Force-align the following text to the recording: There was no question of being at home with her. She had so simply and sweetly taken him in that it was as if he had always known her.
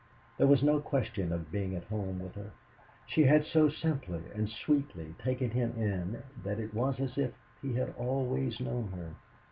There 0.39 0.47
was 0.47 0.63
no 0.63 0.79
question 0.79 1.31
of 1.31 1.51
being 1.51 1.75
at 1.75 1.83
home 1.83 2.17
with 2.19 2.33
her. 2.33 2.49
She 3.05 3.25
had 3.25 3.45
so 3.45 3.69
simply 3.69 4.23
and 4.33 4.49
sweetly 4.49 5.13
taken 5.19 5.51
him 5.51 5.75
in 5.77 6.23
that 6.43 6.59
it 6.59 6.73
was 6.73 6.99
as 6.99 7.19
if 7.19 7.33
he 7.61 7.75
had 7.75 7.93
always 7.99 8.59
known 8.59 8.87
her. 8.93 9.13